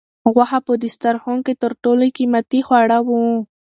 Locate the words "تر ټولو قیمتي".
1.61-2.59